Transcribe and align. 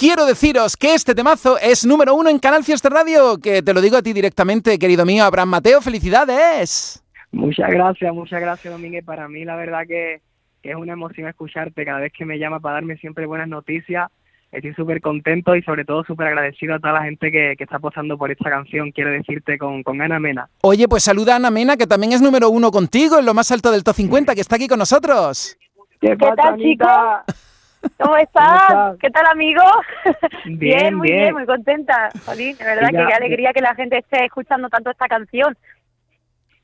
quiero 0.00 0.24
deciros 0.24 0.78
que 0.78 0.94
este 0.94 1.14
temazo 1.14 1.58
es 1.58 1.84
número 1.84 2.14
uno 2.14 2.30
en 2.30 2.38
Canal 2.38 2.64
Fiesta 2.64 2.88
Radio, 2.88 3.36
que 3.36 3.60
te 3.60 3.74
lo 3.74 3.82
digo 3.82 3.98
a 3.98 4.02
ti 4.02 4.14
directamente, 4.14 4.78
querido 4.78 5.04
mío, 5.04 5.24
Abraham 5.24 5.50
Mateo, 5.50 5.82
felicidades. 5.82 7.04
Muchas 7.32 7.68
gracias, 7.68 8.14
muchas 8.14 8.40
gracias, 8.40 8.72
Domínguez. 8.72 9.04
Para 9.04 9.28
mí, 9.28 9.44
la 9.44 9.56
verdad 9.56 9.82
que, 9.86 10.22
que 10.62 10.70
es 10.70 10.76
una 10.76 10.94
emoción 10.94 11.28
escucharte 11.28 11.84
cada 11.84 12.00
vez 12.00 12.14
que 12.16 12.24
me 12.24 12.38
llama 12.38 12.60
para 12.60 12.76
darme 12.76 12.96
siempre 12.96 13.26
buenas 13.26 13.48
noticias 13.48 14.10
estoy 14.50 14.74
súper 14.74 15.00
contento 15.00 15.54
y 15.54 15.62
sobre 15.62 15.84
todo 15.84 16.02
súper 16.02 16.26
agradecido 16.26 16.74
a 16.74 16.80
toda 16.80 16.94
la 16.94 17.04
gente 17.04 17.30
que, 17.30 17.52
está 17.56 17.76
apostando 17.76 18.18
por 18.18 18.32
esta 18.32 18.50
canción, 18.50 18.90
quiero 18.90 19.10
decirte, 19.10 19.58
con, 19.58 19.84
con 19.84 20.02
Ana 20.02 20.18
Mena. 20.18 20.48
Oye, 20.62 20.88
pues 20.88 21.04
saluda 21.04 21.34
a 21.34 21.36
Ana 21.36 21.52
Mena, 21.52 21.76
que 21.76 21.86
también 21.86 22.14
es 22.14 22.20
número 22.20 22.50
uno 22.50 22.72
contigo, 22.72 23.20
en 23.20 23.26
lo 23.26 23.34
más 23.34 23.52
alto 23.52 23.70
del 23.70 23.84
top 23.84 23.94
50, 23.94 24.34
que 24.34 24.40
está 24.40 24.56
aquí 24.56 24.66
con 24.66 24.80
nosotros. 24.80 25.56
¿Qué, 26.00 26.16
tal, 26.16 26.56
chicos? 26.58 26.88
¿Cómo 27.98 28.16
estás? 28.16 28.96
¿Qué 29.00 29.10
tal, 29.10 29.26
amigo? 29.26 29.62
Bien, 30.44 30.94
muy 30.96 31.10
bien. 31.10 31.34
muy 31.34 31.46
contenta. 31.46 32.10
Jolín, 32.26 32.56
de 32.56 32.64
verdad 32.64 32.88
que 32.90 33.06
qué 33.06 33.14
alegría 33.14 33.52
que 33.52 33.60
la 33.60 33.74
gente 33.74 33.98
esté 33.98 34.24
escuchando 34.24 34.68
tanto 34.68 34.90
esta 34.90 35.06
canción. 35.08 35.56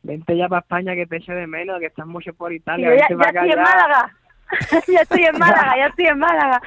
Vente 0.02 0.36
ya 0.36 0.48
para 0.48 0.60
España 0.60 0.94
que 0.94 1.06
te 1.06 1.16
eche 1.16 1.32
de 1.32 1.46
menos, 1.46 1.80
que 1.80 1.86
estás 1.86 2.06
mucho 2.06 2.32
por 2.34 2.52
Italia. 2.52 2.94
ya, 2.94 3.08
ya 3.08 3.28
estoy 3.28 3.50
en 3.50 3.58
Málaga. 3.62 4.12
ya 4.86 5.00
estoy 5.00 5.24
en 5.24 5.38
Málaga, 5.38 5.76
ya 5.76 5.86
estoy 5.86 6.06
en 6.06 6.18
Málaga. 6.18 6.60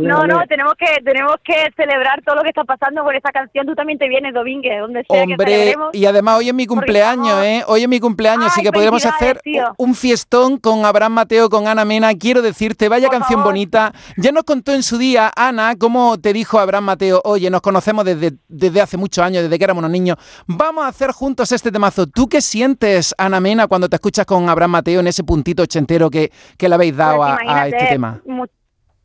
No, 0.00 0.26
no, 0.26 0.42
tenemos 0.48 0.74
que 0.78 1.02
tenemos 1.04 1.36
que 1.44 1.54
celebrar 1.76 2.22
todo 2.24 2.36
lo 2.36 2.42
que 2.42 2.50
está 2.50 2.64
pasando 2.64 3.02
con 3.02 3.14
esta 3.14 3.30
canción. 3.32 3.66
Tú 3.66 3.74
también 3.74 3.98
te 3.98 4.08
vienes, 4.08 4.32
Domínguez, 4.32 4.80
donde 4.80 5.04
sea 5.08 5.24
Hombre, 5.24 5.74
y 5.92 6.06
además 6.06 6.38
hoy 6.38 6.48
es 6.48 6.54
mi 6.54 6.66
cumpleaños, 6.66 7.42
¿eh? 7.44 7.64
Hoy 7.66 7.82
es 7.82 7.88
mi 7.88 8.00
cumpleaños, 8.00 8.46
así 8.46 8.62
que 8.62 8.70
podríamos 8.72 9.04
hacer 9.04 9.40
un 9.76 9.94
fiestón 9.94 10.58
con 10.58 10.84
Abraham 10.84 11.12
Mateo, 11.12 11.50
con 11.50 11.66
Ana 11.66 11.84
Mena. 11.84 12.14
Quiero 12.14 12.42
decirte, 12.42 12.88
vaya 12.88 13.08
canción 13.08 13.42
bonita. 13.42 13.92
Ya 14.16 14.32
nos 14.32 14.44
contó 14.44 14.72
en 14.72 14.82
su 14.82 14.98
día, 14.98 15.30
Ana, 15.34 15.74
cómo 15.78 16.18
te 16.18 16.32
dijo 16.32 16.58
Abraham 16.58 16.84
Mateo, 16.84 17.20
oye, 17.24 17.50
nos 17.50 17.60
conocemos 17.60 18.04
desde, 18.04 18.32
desde 18.48 18.80
hace 18.80 18.96
muchos 18.96 19.24
años, 19.24 19.42
desde 19.42 19.58
que 19.58 19.64
éramos 19.64 19.80
unos 19.80 19.90
niños. 19.90 20.16
Vamos 20.46 20.84
a 20.84 20.88
hacer 20.88 21.10
juntos 21.12 21.50
este 21.52 21.72
temazo. 21.72 22.06
¿Tú 22.06 22.28
qué 22.28 22.40
sientes, 22.40 23.14
Ana 23.18 23.40
Mena, 23.40 23.66
cuando 23.66 23.88
te 23.88 23.96
escuchas 23.96 24.26
con 24.26 24.48
Abraham 24.48 24.72
Mateo 24.72 25.00
en 25.00 25.06
ese 25.06 25.24
puntito 25.24 25.62
ochentero 25.62 26.10
que, 26.10 26.30
que 26.56 26.68
la 26.68 26.78
dado 26.92 27.18
pues 27.18 27.48
a, 27.48 27.68
este 27.68 27.86
tema? 27.86 28.20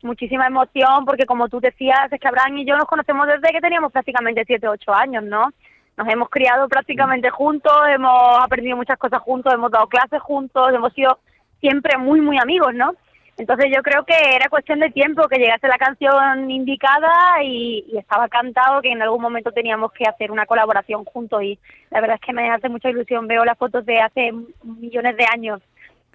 Muchísima 0.02 0.46
emoción, 0.46 1.04
porque 1.04 1.26
como 1.26 1.48
tú 1.48 1.60
decías, 1.60 2.10
es 2.10 2.20
que 2.20 2.28
Abraham 2.28 2.58
y 2.58 2.64
yo 2.64 2.76
nos 2.76 2.86
conocemos 2.86 3.26
desde 3.26 3.52
que 3.52 3.60
teníamos 3.60 3.92
prácticamente 3.92 4.44
7 4.46 4.68
o 4.68 4.72
8 4.72 4.94
años, 4.94 5.24
¿no? 5.24 5.50
Nos 5.96 6.08
hemos 6.08 6.28
criado 6.30 6.68
prácticamente 6.68 7.30
juntos, 7.30 7.72
hemos 7.88 8.38
aprendido 8.42 8.76
muchas 8.76 8.98
cosas 8.98 9.20
juntos, 9.20 9.52
hemos 9.52 9.70
dado 9.70 9.86
clases 9.86 10.20
juntos, 10.22 10.72
hemos 10.72 10.92
sido 10.94 11.18
siempre 11.60 11.98
muy, 11.98 12.20
muy 12.20 12.38
amigos, 12.38 12.74
¿no? 12.74 12.94
Entonces 13.36 13.66
yo 13.74 13.82
creo 13.82 14.04
que 14.04 14.14
era 14.34 14.50
cuestión 14.50 14.80
de 14.80 14.90
tiempo 14.90 15.26
que 15.26 15.38
llegase 15.38 15.66
la 15.66 15.78
canción 15.78 16.50
indicada 16.50 17.42
y, 17.42 17.86
y, 17.90 17.96
estaba 17.96 18.28
cantado 18.28 18.82
que 18.82 18.92
en 18.92 19.00
algún 19.00 19.22
momento 19.22 19.50
teníamos 19.50 19.92
que 19.92 20.04
hacer 20.04 20.30
una 20.30 20.44
colaboración 20.44 21.04
juntos 21.06 21.42
y 21.42 21.58
la 21.90 22.02
verdad 22.02 22.18
es 22.20 22.26
que 22.26 22.34
me 22.34 22.50
hace 22.50 22.68
mucha 22.68 22.90
ilusión. 22.90 23.26
Veo 23.26 23.44
las 23.44 23.56
fotos 23.56 23.86
de 23.86 23.98
hace 23.98 24.32
millones 24.62 25.16
de 25.16 25.24
años 25.32 25.62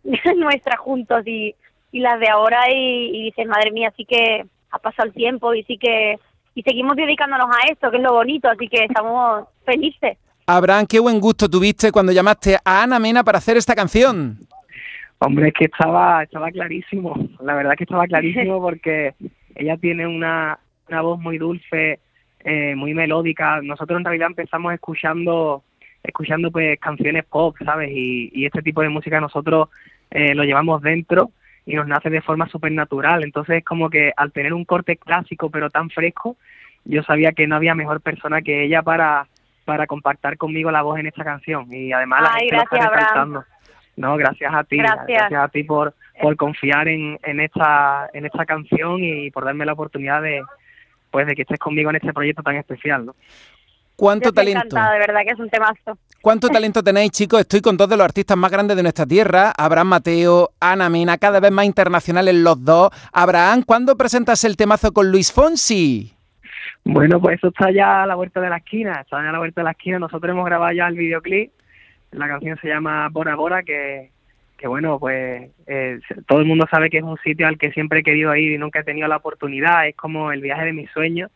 nuestras 0.36 0.80
juntos 0.80 1.26
y, 1.26 1.56
y 1.96 2.02
las 2.02 2.20
de 2.20 2.28
ahora 2.28 2.70
y, 2.70 3.10
y 3.14 3.24
dices, 3.24 3.48
madre 3.48 3.72
mía, 3.72 3.94
sí 3.96 4.04
que 4.04 4.44
ha 4.70 4.80
pasado 4.80 5.08
el 5.08 5.14
tiempo 5.14 5.54
y 5.54 5.64
sí 5.64 5.78
que 5.78 6.20
y 6.54 6.62
seguimos 6.62 6.98
dedicándonos 6.98 7.48
a 7.48 7.72
esto, 7.72 7.90
que 7.90 7.96
es 7.98 8.04
lo 8.04 8.12
bonito, 8.12 8.50
así 8.50 8.68
que 8.68 8.84
estamos 8.84 9.48
felices. 9.66 10.18
Abraham, 10.46 10.88
qué 10.90 11.00
buen 11.00 11.22
gusto 11.22 11.50
tuviste 11.50 11.94
cuando 11.94 12.12
llamaste 12.12 12.58
a 12.66 12.84
Ana 12.84 13.00
Mena 13.00 13.24
para 13.24 13.38
hacer 13.38 13.56
esta 13.56 13.76
canción. 13.76 14.40
Hombre, 15.20 15.48
es 15.48 15.54
que 15.54 15.66
estaba, 15.66 16.24
estaba 16.24 16.52
clarísimo, 16.52 17.16
la 17.42 17.56
verdad 17.56 17.76
que 17.78 17.86
estaba 17.86 18.06
clarísimo 18.08 18.62
porque 18.62 19.14
ella 19.56 19.78
tiene 19.78 20.06
una, 20.06 20.60
una 20.90 21.02
voz 21.02 21.18
muy 21.18 21.38
dulce, 21.38 22.02
eh, 22.44 22.76
muy 22.76 22.94
melódica. 22.94 23.62
Nosotros 23.62 24.00
en 24.00 24.06
realidad 24.06 24.28
empezamos 24.28 24.74
escuchando 24.74 25.64
escuchando 26.04 26.52
pues 26.52 26.78
canciones 26.78 27.24
pop, 27.24 27.56
¿sabes? 27.64 27.90
Y, 27.90 28.32
y 28.34 28.46
este 28.46 28.62
tipo 28.62 28.82
de 28.82 28.90
música 28.90 29.22
nosotros 29.22 29.70
eh, 30.12 30.36
lo 30.36 30.44
llevamos 30.44 30.82
dentro 30.82 31.32
y 31.66 31.76
nos 31.76 31.88
nace 31.88 32.10
de 32.10 32.22
forma 32.22 32.48
súper 32.48 32.72
natural. 32.72 33.24
Entonces 33.24 33.58
es 33.58 33.66
como 33.66 33.90
que 33.90 34.12
al 34.16 34.32
tener 34.32 34.54
un 34.54 34.66
corte 34.66 34.98
clásico 34.98 35.50
pero 35.50 35.70
tan 35.70 35.90
fresco, 35.90 36.38
yo 36.84 37.04
sabía 37.04 37.32
que 37.32 37.48
no 37.48 37.56
había 37.56 37.76
mejor 37.76 38.02
persona 38.02 38.42
que 38.42 38.64
ella 38.64 38.82
para, 38.84 39.28
para 39.66 39.88
compactar 39.88 40.38
conmigo 40.38 40.72
la 40.72 40.84
voz 40.84 41.00
en 41.00 41.08
esta 41.08 41.24
canción. 41.24 41.68
Y 41.74 41.92
además 41.92 42.22
la 42.22 42.30
gente 42.34 42.56
gracias, 42.56 42.72
lo 42.72 42.78
está 42.78 42.96
resaltando. 42.96 43.46
No, 43.98 44.18
gracias 44.18 44.54
a 44.54 44.64
ti, 44.64 44.78
gracias, 44.78 45.34
a 45.34 45.48
ti 45.48 45.64
por, 45.64 45.94
por 46.22 46.36
confiar 46.36 46.88
en, 46.88 47.18
en 47.24 47.40
esta 47.40 48.10
en 48.14 48.26
esta 48.26 48.46
canción 48.46 49.02
y 49.02 49.32
por 49.32 49.46
darme 49.46 49.66
la 49.66 49.74
oportunidad 49.74 50.22
de 50.22 50.44
pues 51.12 51.26
de 51.28 51.34
que 51.34 51.44
estés 51.44 51.60
conmigo 51.60 51.90
en 51.90 51.96
este 51.96 52.12
proyecto 52.12 52.44
tan 52.44 52.58
especial, 52.58 53.06
¿no? 53.06 53.16
¿Cuánto 53.96 54.32
talento? 54.34 54.76
de 54.76 55.00
verdad 55.00 55.22
que 55.26 55.32
es 55.32 55.40
un 55.40 55.50
temazo. 55.50 55.98
¿Cuánto 56.22 56.50
talento 56.50 56.84
tenéis, 56.84 57.12
chicos? 57.12 57.42
Estoy 57.42 57.62
con 57.62 57.78
dos 57.78 57.90
de 57.90 57.98
los 57.98 58.04
artistas 58.04 58.36
más 58.38 58.52
grandes 58.52 58.76
de 58.76 58.84
nuestra 58.84 59.06
tierra, 59.06 59.54
Abraham 59.58 59.88
Mateo, 59.88 60.50
Ana 60.60 60.90
Mena, 60.90 61.18
cada 61.18 61.40
vez 61.40 61.52
más 61.52 61.66
internacionales 61.66 62.36
los 62.36 62.64
dos. 62.64 62.90
Abraham, 63.14 63.64
¿cuándo 63.66 63.96
presentas 63.96 64.44
el 64.44 64.58
temazo 64.58 64.92
con 64.92 65.12
Luis 65.12 65.32
Fonsi? 65.32 66.12
Bueno, 66.84 67.20
pues 67.20 67.38
eso 67.38 67.48
está 67.48 67.72
ya 67.72 68.04
a 68.04 68.06
la 68.06 68.16
vuelta 68.16 68.42
de 68.42 68.50
la 68.50 68.58
esquina, 68.58 69.02
está 69.02 69.22
ya 69.22 69.30
a 69.30 69.32
la 69.32 69.40
vuelta 69.40 69.62
de 69.62 69.66
la 69.66 69.72
esquina. 69.72 70.00
Nosotros 70.00 70.32
hemos 70.32 70.46
grabado 70.46 70.72
ya 70.74 70.88
el 70.88 70.96
videoclip, 70.96 71.52
la 72.12 72.28
canción 72.28 72.58
se 72.62 72.68
llama 72.68 73.08
Bora 73.10 73.36
Bora, 73.36 73.64
que, 73.64 74.12
que 74.58 74.68
bueno, 74.68 75.00
pues 75.00 75.50
eh, 75.68 76.00
todo 76.28 76.40
el 76.40 76.46
mundo 76.46 76.68
sabe 76.70 76.90
que 76.90 76.98
es 76.98 77.04
un 77.04 77.18
sitio 77.24 77.48
al 77.48 77.58
que 77.58 77.72
siempre 77.72 78.00
he 78.00 78.04
querido 78.04 78.36
ir 78.36 78.52
y 78.52 78.58
nunca 78.58 78.82
he 78.82 78.84
tenido 78.84 79.08
la 79.08 79.18
oportunidad, 79.18 79.88
es 79.88 79.96
como 79.96 80.32
el 80.32 80.42
viaje 80.42 80.66
de 80.66 80.74
mis 80.74 80.92
sueños 80.92 81.32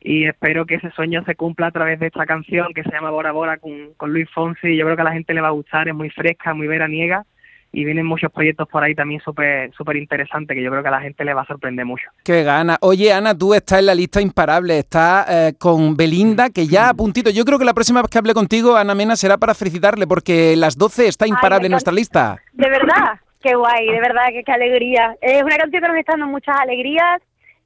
y 0.00 0.26
espero 0.26 0.66
que 0.66 0.76
ese 0.76 0.90
sueño 0.92 1.24
se 1.24 1.34
cumpla 1.34 1.68
a 1.68 1.72
través 1.72 1.98
de 1.98 2.06
esta 2.06 2.26
canción 2.26 2.72
que 2.74 2.82
se 2.82 2.90
llama 2.90 3.10
Bora 3.10 3.32
Bora 3.32 3.58
con, 3.58 3.94
con 3.96 4.12
Luis 4.12 4.28
Fonsi. 4.32 4.76
Yo 4.76 4.84
creo 4.84 4.96
que 4.96 5.02
a 5.02 5.06
la 5.06 5.12
gente 5.12 5.34
le 5.34 5.40
va 5.40 5.48
a 5.48 5.52
gustar, 5.52 5.88
es 5.88 5.94
muy 5.94 6.10
fresca, 6.10 6.54
muy 6.54 6.66
veraniega 6.66 7.24
y 7.72 7.84
vienen 7.84 8.06
muchos 8.06 8.32
proyectos 8.32 8.66
por 8.68 8.82
ahí 8.82 8.94
también 8.94 9.20
súper 9.20 9.70
súper 9.74 9.96
interesantes 9.96 10.54
que 10.54 10.62
yo 10.62 10.70
creo 10.70 10.82
que 10.82 10.88
a 10.88 10.92
la 10.92 11.00
gente 11.00 11.24
le 11.24 11.34
va 11.34 11.42
a 11.42 11.46
sorprender 11.46 11.84
mucho. 11.84 12.08
Qué 12.24 12.42
gana. 12.42 12.78
Oye, 12.80 13.12
Ana, 13.12 13.36
tú 13.36 13.52
estás 13.54 13.80
en 13.80 13.86
la 13.86 13.94
lista 13.94 14.20
imparable, 14.20 14.78
estás 14.78 15.26
eh, 15.28 15.52
con 15.58 15.96
Belinda, 15.96 16.50
que 16.50 16.66
ya 16.66 16.90
a 16.90 16.94
puntito. 16.94 17.30
Yo 17.30 17.44
creo 17.44 17.58
que 17.58 17.64
la 17.64 17.74
próxima 17.74 18.00
vez 18.00 18.10
que 18.10 18.18
hable 18.18 18.34
contigo, 18.34 18.76
Ana 18.76 18.94
Mena, 18.94 19.16
será 19.16 19.36
para 19.36 19.54
felicitarle, 19.54 20.06
porque 20.06 20.56
las 20.56 20.76
12 20.78 21.08
está 21.08 21.26
imparable 21.26 21.66
en 21.66 21.72
nuestra 21.72 21.92
lista. 21.92 22.38
De 22.54 22.70
verdad, 22.70 23.20
qué 23.42 23.54
guay, 23.54 23.86
de 23.86 24.00
verdad, 24.00 24.28
qué, 24.30 24.42
qué 24.44 24.52
alegría. 24.52 25.16
Es 25.20 25.42
una 25.42 25.56
canción 25.56 25.82
que 25.82 25.88
nos 25.88 25.98
está 25.98 26.12
dando 26.12 26.26
muchas 26.26 26.56
alegrías 26.58 27.20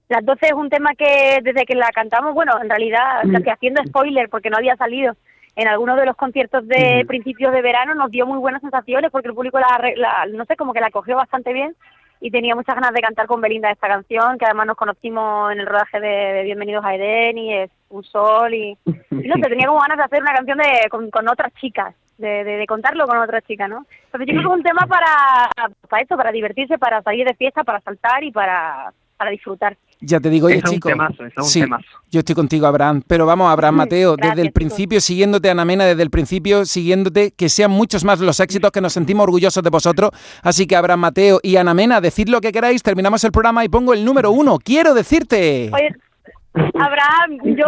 las 0.09 0.25
12 0.25 0.47
es 0.47 0.53
un 0.53 0.69
tema 0.69 0.95
que 0.95 1.39
desde 1.43 1.65
que 1.65 1.75
la 1.75 1.91
cantamos, 1.91 2.35
bueno, 2.35 2.61
en 2.61 2.69
realidad 2.69 3.23
casi 3.33 3.51
haciendo 3.51 3.83
spoiler 3.87 4.29
porque 4.29 4.51
no 4.51 4.59
había 4.59 4.77
salido. 4.77 5.15
En 5.55 5.69
algunos 5.69 5.97
de 5.99 6.07
los 6.07 6.17
conciertos 6.17 6.67
de 6.67 7.05
principios 7.07 7.53
de 7.53 7.63
verano 7.63 7.95
nos 7.95 8.11
dio 8.11 8.27
muy 8.27 8.39
buenas 8.39 8.63
sensaciones 8.63 9.11
porque 9.11 9.29
el 9.29 9.35
público 9.35 9.59
la, 9.59 10.27
no 10.33 10.45
sé, 10.47 10.57
como 10.57 10.73
que 10.73 10.81
la 10.81 10.91
cogió 10.91 11.17
bastante 11.17 11.53
bien 11.53 11.75
y 12.21 12.31
tenía 12.31 12.55
muchas 12.55 12.75
ganas 12.75 12.93
de 12.93 13.01
cantar 13.01 13.27
con 13.27 13.41
Belinda 13.41 13.71
esta 13.71 13.89
canción, 13.89 14.39
que 14.39 14.47
además 14.47 14.67
nos 14.67 14.77
conocimos 14.77 15.53
en 15.53 15.61
el 15.61 15.67
rodaje 15.67 16.01
de, 16.01 16.43
Bienvenidos 16.45 16.85
a 16.85 16.95
Eden 16.95 17.37
y 17.37 17.55
es 17.55 17.71
un 17.91 18.05
sol 18.05 18.55
y, 18.55 18.79
no 18.87 19.35
sé, 19.35 19.49
tenía 19.49 19.67
como 19.67 19.81
ganas 19.81 19.99
de 19.99 20.05
hacer 20.05 20.23
una 20.23 20.33
canción 20.33 20.59
de 20.59 20.89
con, 20.89 21.29
otras 21.29 21.53
chicas, 21.55 21.95
de, 22.19 22.45
de, 22.45 22.67
contarlo 22.67 23.07
con 23.07 23.19
otras 23.19 23.45
chicas, 23.45 23.69
¿no? 23.69 23.85
Entonces 24.05 24.29
yo 24.29 24.35
creo 24.35 24.43
que 24.43 24.55
es 24.55 24.59
un 24.59 24.63
tema 24.63 24.87
para, 24.87 25.71
para 25.89 26.03
esto, 26.03 26.17
para 26.17 26.31
divertirse, 26.31 26.79
para 26.79 27.03
salir 27.03 27.27
de 27.27 27.35
fiesta, 27.35 27.65
para 27.65 27.81
saltar 27.81 28.23
y 28.23 28.31
para, 28.31 28.93
para 29.23 29.31
disfrutar. 29.31 29.77
Ya 30.01 30.19
te 30.19 30.31
digo, 30.31 30.49
oye, 30.49 30.61
chico. 30.63 30.91
sí, 31.43 31.63
Yo 32.11 32.19
estoy 32.19 32.35
contigo, 32.35 32.67
Abraham. 32.67 33.03
Pero 33.07 33.25
vamos, 33.25 33.53
Abraham 33.53 33.77
Mateo, 33.77 34.17
desde 34.17 34.43
el 34.43 34.51
principio, 34.51 35.01
siguiéndote, 35.01 35.49
Ana 35.49 35.65
Mena, 35.65 35.85
desde 35.85 36.03
el 36.03 36.11
principio, 36.11 36.65
siguiéndote, 36.65 37.31
que 37.31 37.49
sean 37.49 37.71
muchos 37.71 38.03
más 38.05 38.19
los 38.19 38.41
éxitos 38.41 38.73
que 38.73 38.81
nos 38.81 38.93
sentimos 38.93 39.23
orgullosos 39.23 39.63
de 39.63 39.71
vosotros. 39.71 40.11
Así 40.43 40.67
que, 40.67 40.75
Abraham 40.75 41.01
Mateo 41.01 41.39
y 41.41 41.55
Ana 41.55 41.73
Mena, 41.73 42.01
decid 42.01 42.29
lo 42.29 42.41
que 42.41 42.51
queráis, 42.51 42.83
terminamos 42.83 43.23
el 43.23 43.31
programa 43.31 43.65
y 43.65 43.69
pongo 43.69 43.95
el 43.95 44.05
número 44.05 44.33
uno. 44.33 44.59
Quiero 44.59 44.93
decirte. 44.93 45.71
Oye, 45.73 45.95
Abraham, 46.75 47.39
yo 47.45 47.67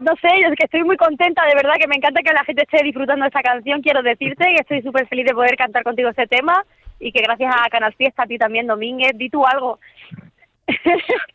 no 0.00 0.12
sé, 0.22 0.28
es 0.48 0.56
que 0.58 0.64
estoy 0.64 0.82
muy 0.82 0.96
contenta, 0.96 1.44
de 1.44 1.56
verdad, 1.56 1.74
que 1.78 1.88
me 1.88 1.96
encanta 1.96 2.22
que 2.22 2.32
la 2.32 2.44
gente 2.44 2.62
esté 2.62 2.82
disfrutando 2.84 3.24
de 3.24 3.28
esta 3.28 3.42
canción. 3.42 3.82
Quiero 3.82 4.02
decirte 4.02 4.46
que 4.46 4.62
estoy 4.62 4.80
súper 4.80 5.06
feliz 5.08 5.26
de 5.26 5.34
poder 5.34 5.56
cantar 5.58 5.82
contigo 5.82 6.08
este 6.08 6.26
tema 6.26 6.64
y 6.98 7.12
que 7.12 7.20
gracias 7.20 7.54
a 7.54 7.68
Canal 7.68 7.94
Fiesta, 7.94 8.22
a 8.22 8.26
ti 8.26 8.38
también, 8.38 8.66
Domínguez, 8.66 9.12
di 9.14 9.28
tú 9.28 9.44
algo. 9.44 9.78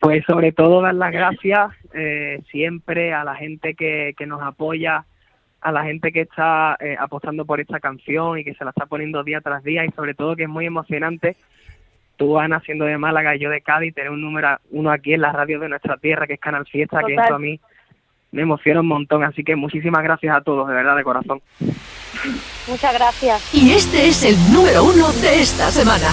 Pues 0.00 0.24
sobre 0.26 0.52
todo 0.52 0.82
dar 0.82 0.94
las 0.94 1.12
gracias 1.12 1.70
eh, 1.94 2.42
siempre 2.50 3.14
a 3.14 3.24
la 3.24 3.34
gente 3.34 3.74
que, 3.74 4.14
que 4.16 4.26
nos 4.26 4.42
apoya, 4.42 5.04
a 5.60 5.72
la 5.72 5.84
gente 5.84 6.12
que 6.12 6.22
está 6.22 6.76
eh, 6.80 6.96
apostando 6.98 7.44
por 7.44 7.60
esta 7.60 7.80
canción 7.80 8.38
y 8.38 8.44
que 8.44 8.54
se 8.54 8.64
la 8.64 8.70
está 8.70 8.86
poniendo 8.86 9.22
día 9.22 9.40
tras 9.40 9.62
día 9.62 9.84
y 9.84 9.90
sobre 9.92 10.14
todo 10.14 10.36
que 10.36 10.44
es 10.44 10.48
muy 10.48 10.66
emocionante. 10.66 11.36
Tú 12.16 12.38
Ana 12.38 12.60
siendo 12.60 12.84
de 12.84 12.98
Málaga 12.98 13.34
y 13.34 13.38
yo 13.38 13.48
de 13.48 13.62
Cádiz 13.62 13.94
tener 13.94 14.10
un 14.10 14.20
número 14.20 14.58
uno 14.70 14.90
aquí 14.90 15.14
en 15.14 15.22
la 15.22 15.32
radio 15.32 15.58
de 15.60 15.68
nuestra 15.68 15.96
tierra 15.96 16.26
que 16.26 16.34
es 16.34 16.40
Canal 16.40 16.66
Fiesta 16.66 17.00
que 17.06 17.14
eso 17.14 17.34
a 17.34 17.38
mí 17.38 17.58
me 18.32 18.42
emociona 18.42 18.80
un 18.80 18.88
montón. 18.88 19.24
Así 19.24 19.44
que 19.44 19.56
muchísimas 19.56 20.02
gracias 20.02 20.36
a 20.36 20.40
todos 20.40 20.68
de 20.68 20.74
verdad 20.74 20.96
de 20.96 21.04
corazón. 21.04 21.40
Muchas 22.68 22.94
gracias. 22.94 23.54
Y 23.54 23.72
este 23.72 24.08
es 24.08 24.24
el 24.24 24.36
número 24.52 24.84
uno 24.84 25.12
de 25.22 25.40
esta 25.40 25.70
semana 25.70 26.08